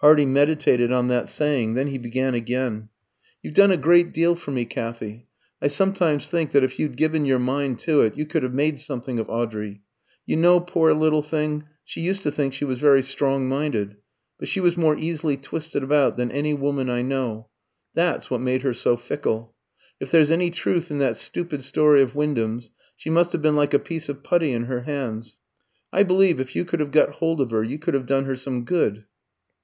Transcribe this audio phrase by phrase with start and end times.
[0.00, 2.88] Hardy meditated on that saying; then he began again.
[3.44, 5.28] "You've done a great deal for me, Kathy.
[5.62, 8.80] I sometimes think that if you'd given your mind to it, you could have made
[8.80, 9.80] something of Audrey.
[10.26, 13.94] You know, poor little thing, she used to think she was very strong minded;
[14.36, 17.46] but she was more easily twisted about than any woman I know.
[17.94, 19.54] That's what made her so fickle.
[20.00, 23.74] If there's any truth in that stupid story of Wyndham's, she must have been like
[23.74, 25.38] a piece of putty in her hands.
[25.92, 28.34] I believe, if you could have got hold of her, you could have done her
[28.34, 29.04] some good."